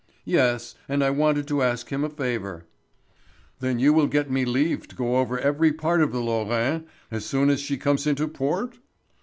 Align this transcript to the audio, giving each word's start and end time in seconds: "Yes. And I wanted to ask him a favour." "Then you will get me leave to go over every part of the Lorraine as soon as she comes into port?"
"Yes. 0.25 0.73
And 0.89 1.03
I 1.03 1.11
wanted 1.11 1.47
to 1.49 1.61
ask 1.61 1.89
him 1.91 2.03
a 2.03 2.09
favour." 2.09 2.65
"Then 3.59 3.77
you 3.77 3.93
will 3.93 4.07
get 4.07 4.31
me 4.31 4.45
leave 4.45 4.87
to 4.87 4.95
go 4.95 5.17
over 5.17 5.37
every 5.37 5.71
part 5.71 6.01
of 6.01 6.11
the 6.11 6.21
Lorraine 6.21 6.85
as 7.11 7.23
soon 7.23 7.51
as 7.51 7.59
she 7.59 7.77
comes 7.77 8.07
into 8.07 8.27
port?" 8.27 8.79